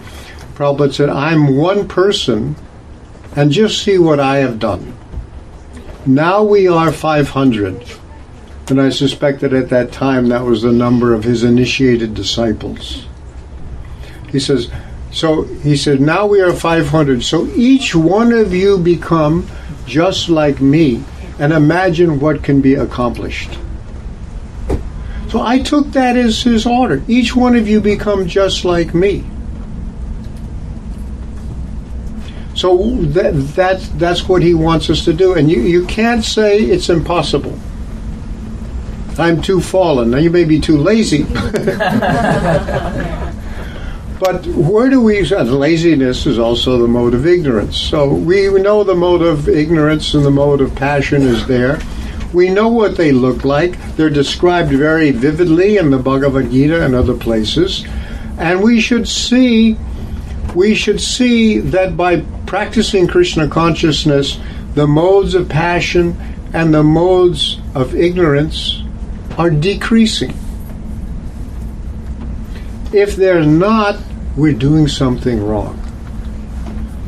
[0.55, 2.55] Prabhupada said, I'm one person,
[3.35, 4.97] and just see what I have done.
[6.05, 7.99] Now we are 500.
[8.69, 13.05] And I suspect that at that time that was the number of his initiated disciples.
[14.29, 14.71] He says,
[15.11, 17.23] so he said, now we are 500.
[17.23, 19.47] So each one of you become
[19.85, 21.03] just like me
[21.39, 23.59] and imagine what can be accomplished.
[25.29, 27.03] So I took that as his order.
[27.07, 29.23] Each one of you become just like me.
[32.55, 35.33] So that, that, that's what he wants us to do.
[35.33, 37.57] And you, you can't say it's impossible.
[39.19, 40.11] I'm too fallen.
[40.11, 41.23] Now, you may be too lazy.
[44.19, 45.31] but where do we.
[45.31, 47.77] Uh, laziness is also the mode of ignorance.
[47.77, 51.79] So we know the mode of ignorance and the mode of passion is there.
[52.33, 53.77] We know what they look like.
[53.95, 57.85] They're described very vividly in the Bhagavad Gita and other places.
[58.39, 59.77] And we should see
[60.55, 64.39] we should see that by practicing Krishna consciousness,
[64.75, 66.15] the modes of passion
[66.53, 68.82] and the modes of ignorance
[69.37, 70.33] are decreasing.
[72.91, 73.99] If they're not,
[74.35, 75.79] we're doing something wrong.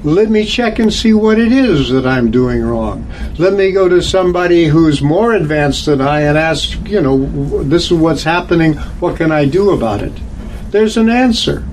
[0.03, 3.11] Let me check and see what it is that I'm doing wrong.
[3.39, 7.85] Let me go to somebody who's more advanced than I and ask, you know, this
[7.85, 8.73] is what's happening.
[8.99, 10.13] What can I do about it?
[10.69, 11.67] There's an answer.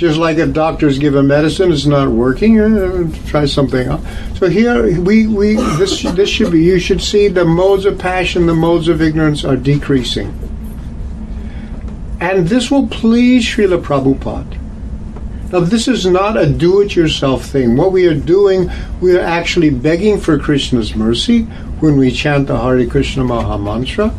[0.00, 4.02] Just like if doctors give a medicine, it's not working, uh, try something else.
[4.38, 8.46] So here we, we this this should be you should see the modes of passion,
[8.46, 10.28] the modes of ignorance are decreasing.
[12.18, 14.58] And this will please Srila Prabhupada.
[15.52, 17.76] Now, this is not a do it yourself thing.
[17.76, 18.70] What we are doing,
[19.02, 21.42] we are actually begging for Krishna's mercy
[21.80, 24.14] when we chant the Hare Krishna Maha Mantra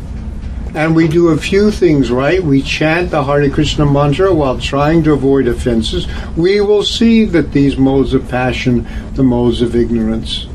[0.74, 2.42] and we do a few things right.
[2.42, 6.06] We chant the Hare Krishna mantra while trying to avoid offenses.
[6.36, 10.46] We will see that these modes of passion, the modes of ignorance,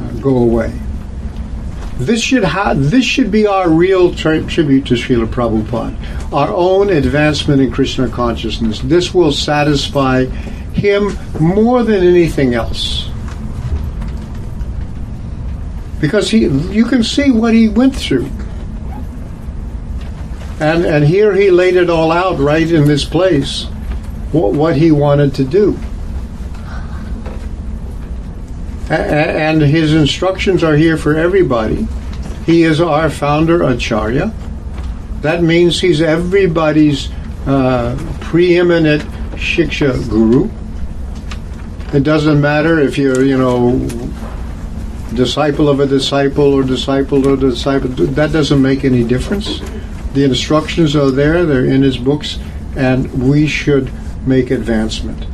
[0.00, 0.72] uh, go away.
[1.98, 6.90] This should ha- this should be our real tri- tribute to Srila Prabhupada, our own
[6.90, 8.80] advancement in Krishna consciousness.
[8.80, 10.24] This will satisfy
[10.74, 13.08] him more than anything else.
[16.00, 18.28] Because he, you can see what he went through.
[20.60, 23.64] And, and here he laid it all out right in this place,
[24.32, 25.78] what, what he wanted to do.
[28.88, 31.88] And his instructions are here for everybody.
[32.46, 34.32] He is our founder acharya.
[35.22, 37.10] That means he's everybody's
[37.46, 40.50] uh, preeminent shiksha guru.
[41.96, 43.78] It doesn't matter if you're, you know,
[45.14, 47.88] disciple of a disciple or disciple a disciple.
[47.88, 49.60] That doesn't make any difference.
[50.14, 52.38] The instructions are there, they're in his books,
[52.76, 53.90] and we should
[54.26, 55.26] make advancement.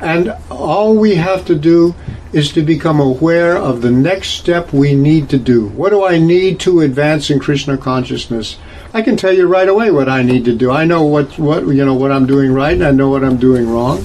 [0.00, 1.94] And all we have to do
[2.32, 5.68] is to become aware of the next step we need to do.
[5.68, 8.58] What do I need to advance in Krishna consciousness?
[8.92, 10.70] I can tell you right away what I need to do.
[10.70, 13.36] I know what, what you know what I'm doing right, and I know what I'm
[13.36, 14.04] doing wrong.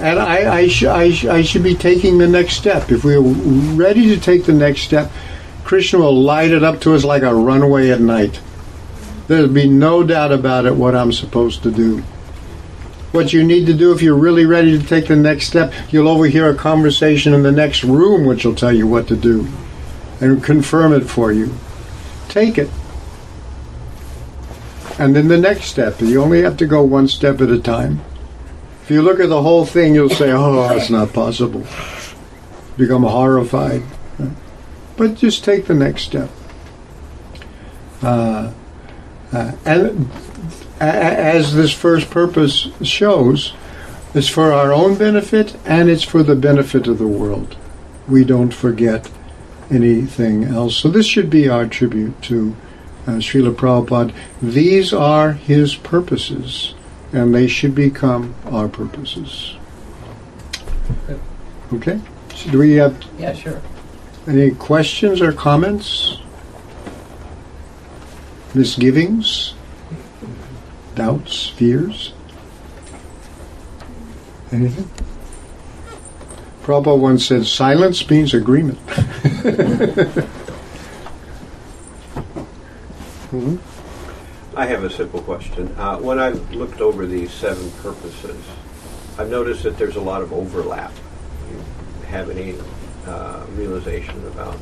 [0.00, 2.92] And I, I, sh- I, sh- I should be taking the next step.
[2.92, 5.10] If we're ready to take the next step,
[5.68, 8.40] Krishna will light it up to us like a runway at night.
[9.26, 11.98] There'll be no doubt about it what I'm supposed to do.
[13.12, 16.08] What you need to do if you're really ready to take the next step, you'll
[16.08, 19.46] overhear a conversation in the next room which will tell you what to do
[20.22, 21.54] and confirm it for you.
[22.30, 22.70] Take it.
[24.98, 26.00] And then the next step.
[26.00, 28.00] You only have to go one step at a time.
[28.84, 31.66] If you look at the whole thing, you'll say, oh, that's not possible.
[32.78, 33.82] Become horrified.
[34.98, 36.28] But just take the next step.
[38.02, 38.52] Uh,
[39.32, 40.10] uh, and
[40.80, 43.52] as this first purpose shows,
[44.14, 47.56] it's for our own benefit and it's for the benefit of the world.
[48.08, 49.10] We don't forget
[49.70, 50.76] anything else.
[50.76, 52.56] So this should be our tribute to
[53.06, 54.14] uh, Srila Prabhupada.
[54.40, 56.74] These are his purposes,
[57.12, 59.56] and they should become our purposes.
[61.72, 62.00] Okay?
[62.34, 63.60] So do we have Yeah, sure.
[64.28, 66.18] Any questions or comments?
[68.54, 69.54] Misgivings?
[70.94, 71.48] Doubts?
[71.48, 72.12] Fears?
[74.52, 74.90] Anything?
[76.62, 78.78] Prabhupada once said, silence means agreement.
[83.30, 83.56] hmm
[84.54, 85.74] I have a simple question.
[85.78, 88.44] Uh, when I've looked over these seven purposes,
[89.16, 90.92] I've noticed that there's a lot of overlap.
[91.48, 91.62] You
[92.08, 92.54] have any
[93.08, 94.56] uh, realization about?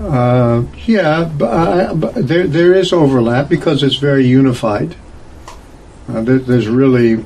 [0.00, 4.96] Uh, yeah, but, uh, but there there is overlap because it's very unified.
[6.08, 7.24] Uh, there, there's really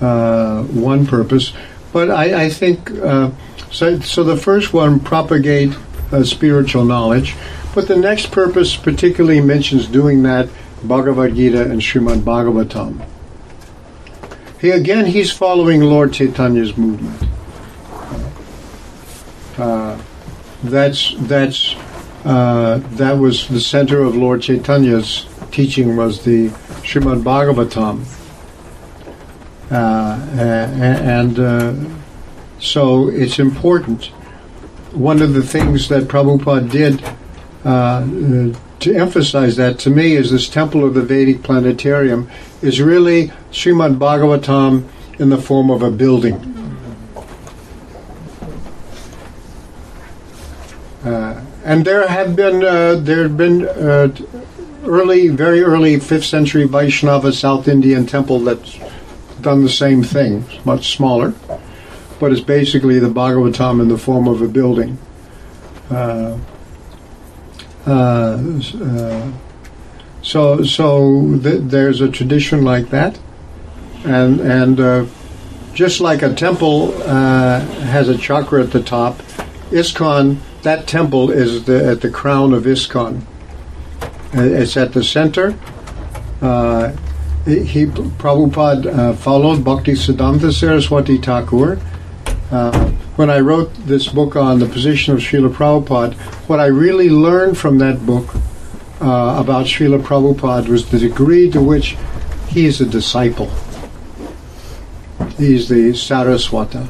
[0.00, 1.52] one purpose,
[1.92, 4.00] but I, I think so.
[4.00, 5.76] So the first one propagate
[6.22, 7.34] spiritual knowledge,
[7.74, 10.48] but the next purpose particularly mentions doing that
[10.84, 13.04] Bhagavad Gita and Srimad Bhagavatam.
[14.60, 17.35] He again he's following Lord Chaitanya's movement.
[19.58, 20.00] Uh,
[20.64, 21.74] that's that's
[22.24, 26.48] uh, that was the center of Lord Chaitanya's teaching was the
[26.82, 28.04] Srimad Bhagavatam,
[29.70, 31.74] Uh, and uh,
[32.58, 34.06] so it's important.
[34.92, 37.02] One of the things that Prabhupada did
[38.80, 42.28] to emphasize that to me is this Temple of the Vedic Planetarium
[42.62, 44.86] is really Srimad Bhagavatam
[45.18, 46.52] in the form of a building.
[51.04, 51.40] Uh,
[51.76, 54.08] and there have been uh, there have been uh,
[54.86, 58.78] early, very early fifth century Vaishnava South Indian temple that's
[59.42, 60.46] done the same thing.
[60.50, 61.34] It's much smaller,
[62.18, 64.96] but it's basically the Bhagavatam in the form of a building.
[65.90, 66.38] Uh,
[67.86, 68.40] uh,
[68.82, 69.32] uh,
[70.22, 73.20] so so th- there's a tradition like that,
[74.06, 75.04] and and uh,
[75.74, 79.18] just like a temple has a chakra at the top,
[79.70, 83.22] ISKCON that temple is the, at the crown of ISKCON.
[84.34, 85.56] Uh, it's at the center.
[86.42, 86.90] Uh,
[87.44, 91.78] he Prabhupada followed Bhakti Siddhanta Saraswati Thakur.
[92.50, 96.14] Uh, when I wrote this book on the position of Srila Prabhupada,
[96.48, 98.34] what I really learned from that book
[99.00, 101.96] uh, about Srila Prabhupada was the degree to which
[102.48, 103.50] he is a disciple.
[105.38, 106.88] He's the Saraswata.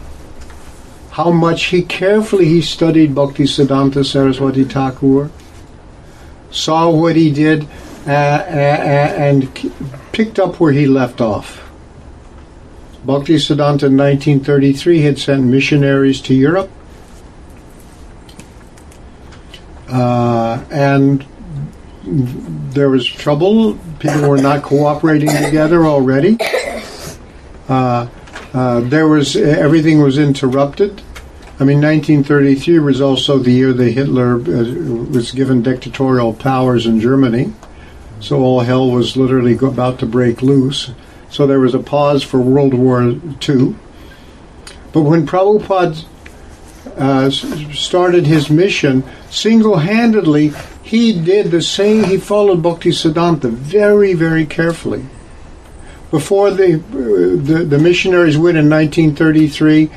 [1.17, 5.31] How much he carefully he studied Bhakti Siddhanta Saraswati Thakur,
[6.51, 7.67] saw what he did,
[8.07, 9.49] uh, uh, and
[10.13, 11.67] picked up where he left off.
[13.07, 16.71] Bhakti Bhaktisiddhanta in 1933 had sent missionaries to Europe.
[19.89, 21.25] Uh, and
[22.05, 23.79] there was trouble.
[24.01, 26.37] People were not cooperating together already.
[27.71, 28.07] Uh,
[28.53, 31.03] uh, there was everything was interrupted.
[31.59, 37.01] I mean, 1933 was also the year that Hitler uh, was given dictatorial powers in
[37.01, 37.55] Germany,
[38.21, 40.91] so all hell was literally about to break loose.
[41.31, 43.75] So there was a pause for World War II.
[44.93, 46.05] But when Prabhupada
[46.97, 50.53] uh, started his mission, single handedly,
[50.83, 55.07] he did the same, he followed Bhakti Siddhanta very, very carefully.
[56.11, 59.91] Before the, uh, the, the missionaries went in 1933,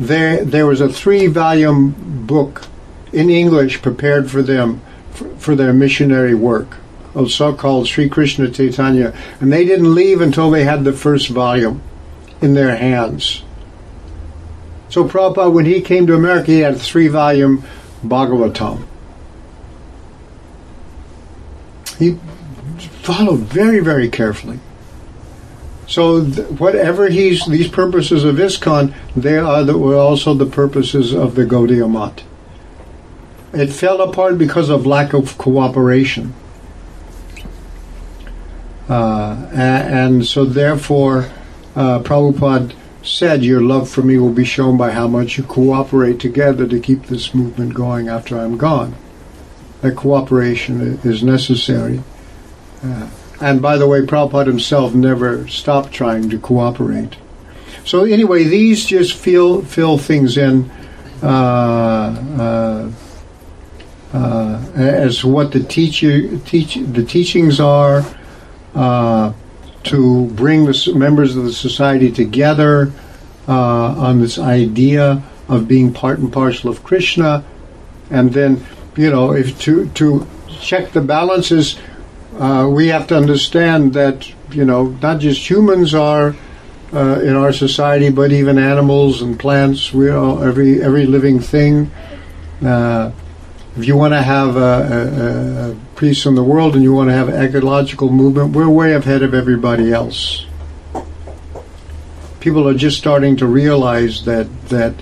[0.00, 2.62] there, there was a three volume book
[3.12, 4.80] in English prepared for them
[5.12, 6.78] for, for their missionary work
[7.14, 11.82] of so-called Sri Krishna Chaitanya, and they didn't leave until they had the first volume
[12.40, 13.42] in their hands.
[14.88, 17.62] So Prabhupada, when he came to America, he had a three-volume
[18.02, 18.86] Bhagavatam.
[21.98, 22.18] He
[23.02, 24.60] followed very, very carefully.
[25.90, 31.12] So th- whatever he's these purposes of ISKCON, they are the, were also the purposes
[31.12, 32.22] of the Gaudiya Math.
[33.52, 36.32] It fell apart because of lack of cooperation.
[38.88, 41.28] Uh, and so, therefore,
[41.74, 42.72] uh, Prabhupada
[43.02, 46.78] said, Your love for me will be shown by how much you cooperate together to
[46.78, 48.94] keep this movement going after I'm gone.
[49.80, 52.00] That cooperation is necessary.
[52.80, 53.10] Uh,
[53.40, 57.16] and by the way, Prabhupada himself never stopped trying to cooperate.
[57.84, 60.70] So, anyway, these just fill, fill things in
[61.22, 62.90] uh, uh,
[64.12, 68.04] uh as what the, teacher, teach, the teachings are
[68.74, 69.32] uh,
[69.84, 72.92] to bring the members of the society together
[73.48, 77.44] uh, on this idea of being part and parcel of Krishna,
[78.10, 78.64] and then
[78.96, 80.26] you know if to to
[80.60, 81.76] check the balances,
[82.38, 86.34] uh, we have to understand that you know not just humans are.
[86.92, 91.88] Uh, in our society, but even animals and plants, we are every every living thing.
[92.60, 93.12] Uh,
[93.76, 97.08] if you want to have a, a, a peace in the world and you want
[97.08, 100.46] to have an ecological movement, we're way ahead of everybody else.
[102.40, 104.94] People are just starting to realize that that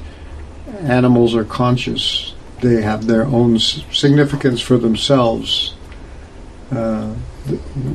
[0.81, 2.35] animals are conscious.
[2.61, 5.75] They have their own significance for themselves.
[6.71, 7.15] Uh,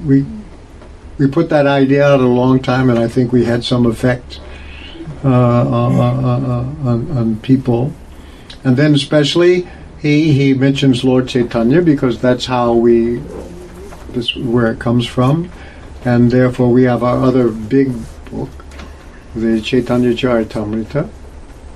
[0.05, 0.25] we
[1.17, 4.39] we put that idea out a long time, and I think we had some effect
[5.23, 5.99] uh, on,
[6.87, 7.93] on, on people.
[8.63, 9.67] And then, especially
[9.99, 13.17] he he mentions Lord Chaitanya because that's how we
[14.09, 15.49] this where it comes from,
[16.03, 17.93] and therefore we have our other big
[18.29, 18.49] book,
[19.35, 21.09] the Chaitanya Charitamrita.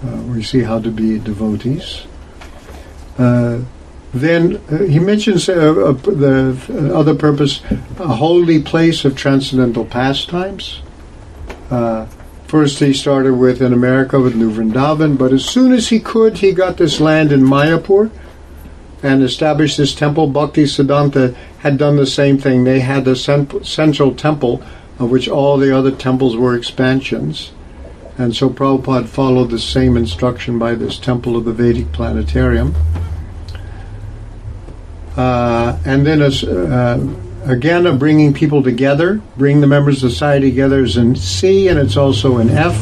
[0.03, 2.05] Uh, we see how to be devotees.
[3.17, 3.61] Uh,
[4.13, 7.61] then uh, he mentions uh, uh, the other purpose,
[7.99, 10.81] a holy place of transcendental pastimes.
[11.69, 12.07] Uh,
[12.47, 16.37] First, he started with in America with New Vrindavan, but as soon as he could,
[16.37, 18.09] he got this land in Mayapur
[19.03, 20.27] and established this temple.
[20.27, 22.63] Bhakti Siddhanta had done the same thing.
[22.63, 24.63] They had a central temple
[24.97, 27.51] of which all the other temples were expansions.
[28.17, 32.73] And so Prabhupada followed the same instruction by this temple of the Vedic planetarium.
[35.17, 36.99] Uh, and then as, uh,
[37.45, 41.79] again, of bringing people together, bring the members of society together is in C and
[41.79, 42.75] it's also in F.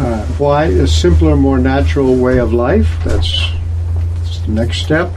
[0.00, 0.64] Uh, why?
[0.64, 2.88] A simpler, more natural way of life.
[3.04, 3.52] That's,
[4.16, 5.12] that's the next step.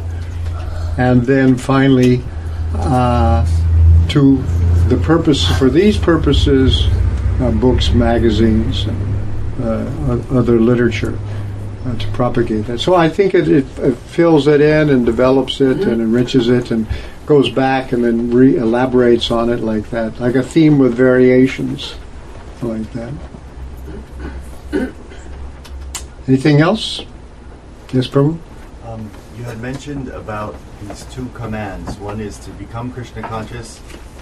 [0.98, 2.22] And then finally,
[2.76, 3.48] uh,
[4.10, 4.38] to
[4.90, 6.88] the purpose for these purposes,
[7.40, 11.18] uh, books, magazines, and uh, other literature
[11.96, 12.80] to propagate that.
[12.80, 16.72] So I think it, it, it, fills it in and develops it and enriches it
[16.72, 16.88] and
[17.26, 21.96] goes back and then re- elaborates on it like that, like a theme with variations,
[22.62, 23.14] like that.
[26.28, 27.02] Anything else?
[27.94, 28.38] Yes, Prabhu?
[28.84, 31.98] Um, you had mentioned about these two commands.
[31.98, 33.80] One is to become Krishna conscious,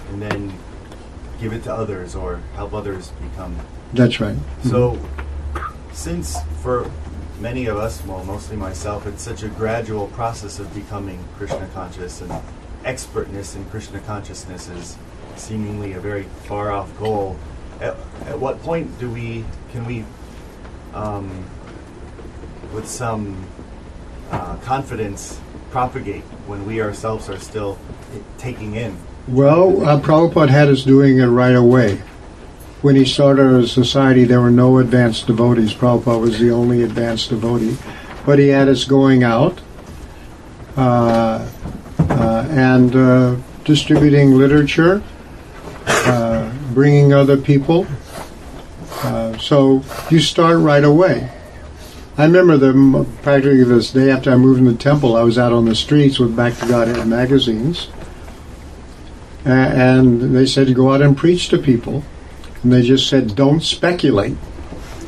[0.09, 0.53] and then
[1.39, 3.55] give it to others or help others become.
[3.93, 4.35] That's right.
[4.63, 4.99] So,
[5.93, 6.91] since for
[7.39, 12.21] many of us, well, mostly myself, it's such a gradual process of becoming Krishna conscious,
[12.21, 12.31] and
[12.83, 14.97] expertness in Krishna consciousness is
[15.35, 17.37] seemingly a very far off goal.
[17.81, 20.05] At, at what point do we can we,
[20.93, 21.45] um,
[22.73, 23.45] with some
[24.31, 25.39] uh, confidence,
[25.71, 27.77] propagate when we ourselves are still
[28.37, 31.99] taking in well, uh, Prabhupada had us doing it right away.
[32.85, 35.73] When he started a society, there were no advanced devotees.
[35.73, 37.77] Prabhupada was the only advanced devotee.
[38.27, 39.59] But he had us going out
[40.77, 41.49] uh,
[41.97, 45.01] uh, and uh, distributing literature,
[45.87, 47.87] uh, bringing other people.
[49.01, 51.31] Uh, so you start right away.
[52.19, 55.53] I remember the practically this day after I moved in the temple, I was out
[55.53, 57.87] on the streets with Back to Godhead magazines
[59.43, 62.03] and they said go out and preach to people,
[62.65, 64.35] and they just said don't speculate.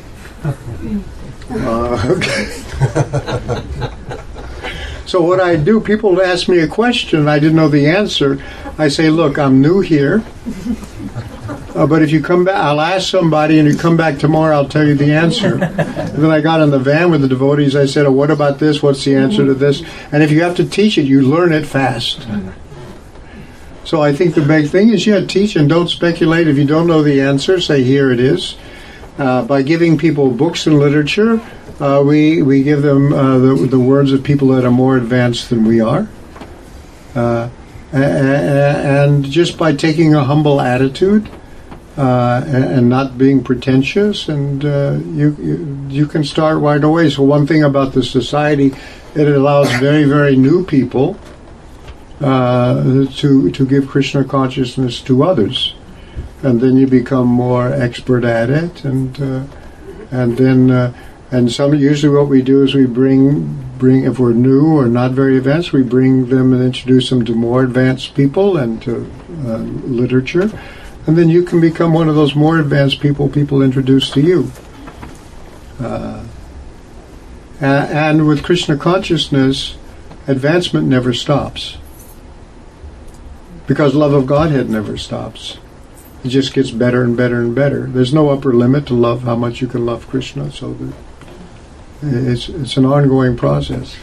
[0.44, 2.44] uh, okay.
[5.06, 8.40] so what I do, people ask me a question, I didn't know the answer.
[8.78, 10.22] I say, look, I'm new here.
[11.74, 14.68] Uh, but if you come back, I'll ask somebody, and you come back tomorrow, I'll
[14.68, 15.54] tell you the answer.
[15.60, 17.74] and then I got in the van with the devotees.
[17.74, 18.84] I said, oh, what about this?
[18.84, 19.82] What's the answer to this?
[20.12, 22.24] And if you have to teach it, you learn it fast.
[23.88, 26.46] So I think the big thing is, yeah, teach and don't speculate.
[26.46, 28.54] If you don't know the answer, say, here it is.
[29.16, 31.40] Uh, by giving people books and literature,
[31.80, 35.48] uh, we, we give them uh, the, the words of people that are more advanced
[35.48, 36.06] than we are.
[37.14, 37.48] Uh,
[37.90, 41.26] and just by taking a humble attitude
[41.96, 47.08] uh, and not being pretentious, and uh, you, you, you can start right away.
[47.08, 48.70] So one thing about the society,
[49.14, 51.18] it allows very very new people
[52.20, 55.74] uh, to to give Krishna consciousness to others,
[56.42, 59.44] and then you become more expert at it, and uh,
[60.10, 60.92] and then uh,
[61.30, 65.12] and some usually what we do is we bring bring if we're new or not
[65.12, 69.08] very advanced, we bring them and introduce them to more advanced people and to
[69.46, 70.50] uh, literature,
[71.06, 74.50] and then you can become one of those more advanced people people introduce to you.
[75.78, 76.24] Uh,
[77.60, 79.76] and with Krishna consciousness,
[80.26, 81.76] advancement never stops
[83.68, 85.58] because love of Godhead never stops.
[86.24, 87.86] It just gets better and better and better.
[87.86, 90.50] There's no upper limit to love how much you can love Krishna.
[90.50, 90.76] So
[92.02, 93.96] it's it's an ongoing process.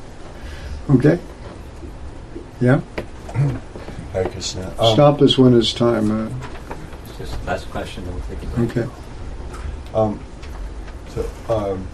[0.90, 1.18] okay.
[2.60, 2.80] Yeah.
[4.12, 4.72] Hare Krishna.
[4.78, 6.10] Um, Stop this when it's time.
[6.10, 6.30] Uh,
[7.16, 8.58] just last question, then we'll take it.
[8.78, 8.92] Okay.
[9.94, 10.20] Um,
[11.08, 11.88] so, um,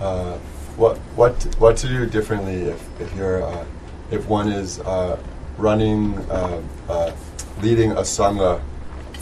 [0.00, 0.38] uh,
[0.76, 3.64] what what what to do differently if if you're uh,
[4.10, 5.18] if one is uh,
[5.58, 7.12] running, uh, uh,
[7.60, 8.60] leading a sangha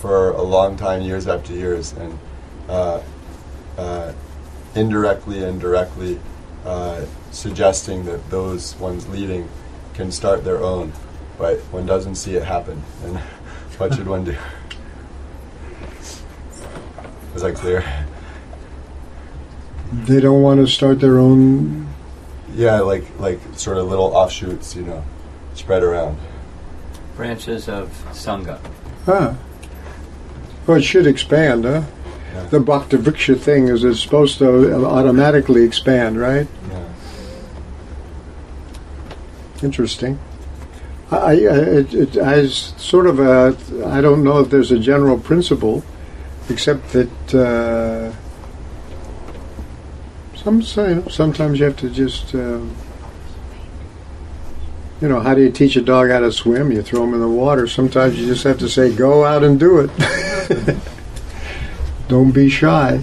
[0.01, 2.19] for a long time, years after years, and
[2.69, 3.01] uh,
[3.77, 4.13] uh
[4.75, 6.21] indirectly and directly
[6.65, 9.49] uh, suggesting that those ones leading
[9.95, 10.93] can start their own,
[11.39, 12.83] but one doesn't see it happen.
[13.05, 13.19] And
[13.79, 14.37] what should one do?
[17.35, 17.85] Is that clear?
[19.93, 21.89] They don't want to start their own.
[22.55, 25.05] Yeah, like like sort of little offshoots, you know
[25.55, 26.19] spread around.
[27.17, 28.59] Branches of Sangha.
[29.05, 29.35] Huh.
[30.67, 31.83] Well, it should expand, huh?
[32.33, 32.45] Yeah.
[32.47, 36.47] The Bhakti Vriksha thing is it's supposed to automatically expand, right?
[36.71, 36.89] Yeah.
[39.63, 40.19] Interesting.
[41.11, 45.19] I, I, it, it, I sort of a, I don't know if there's a general
[45.19, 45.83] principle,
[46.49, 48.13] except that uh,
[50.37, 52.35] some say sometimes you have to just.
[52.35, 52.61] Uh,
[55.01, 56.73] You know, how do you teach a dog how to swim?
[56.73, 57.67] You throw him in the water.
[57.67, 60.77] Sometimes you just have to say, go out and do it.
[62.09, 63.03] Don't be shy.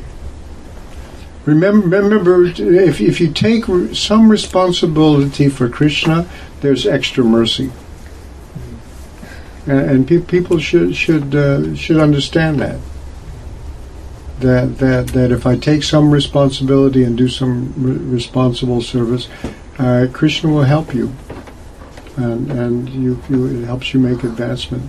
[1.46, 6.28] Remember, remember if, if you take some responsibility for Krishna,
[6.60, 7.72] there's extra mercy.
[9.66, 12.80] And, pe- people should should uh, should understand that.
[14.40, 19.28] That that that if I take some responsibility and do some re- responsible service,
[19.80, 21.14] uh, Krishna will help you,
[22.18, 24.84] and and you, you it helps you make advancement.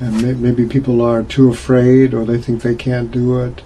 [0.00, 3.62] And may, maybe people are too afraid, or they think they can't do it.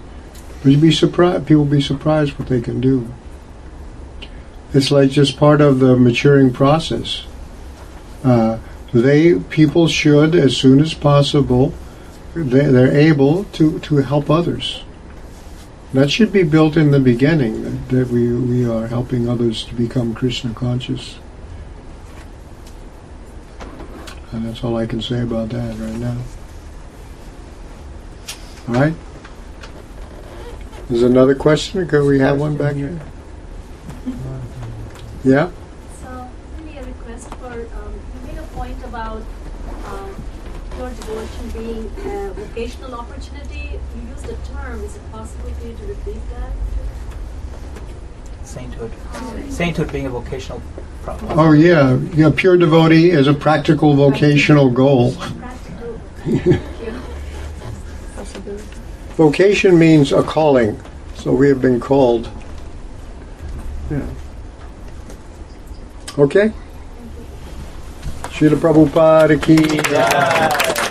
[0.61, 1.47] But you'd be surprised.
[1.47, 3.13] People be surprised what they can do.
[4.73, 7.27] It's like just part of the maturing process.
[8.23, 8.57] Uh,
[8.93, 11.73] they people should, as soon as possible,
[12.33, 14.83] they, they're able to, to help others.
[15.93, 19.75] That should be built in the beginning that, that we, we are helping others to
[19.75, 21.19] become Krishna conscious.
[24.33, 26.17] And that's all I can say about that right now.
[28.67, 28.93] All right?
[30.89, 31.87] There's another question?
[31.87, 32.99] Could we have one back here?
[35.23, 35.51] Yeah?
[36.01, 39.21] So, really a request for, um, you made a point about
[39.85, 40.15] um,
[40.79, 43.79] your devotion being a vocational opportunity.
[43.95, 44.83] You used a term.
[44.83, 46.51] Is it possible for you to repeat that?
[48.53, 48.91] Sainthood.
[49.49, 50.61] Sainthood being a vocational
[51.01, 51.39] problem.
[51.39, 51.97] Oh, yeah.
[52.13, 52.29] yeah.
[52.35, 55.15] Pure devotee is a practical vocational goal.
[59.17, 60.79] Vocation means a calling.
[61.15, 62.29] So we have been called.
[63.89, 64.07] Yeah.
[66.19, 66.51] Okay?
[68.29, 69.55] Srila Prabhupada ki.
[69.89, 70.89] jai.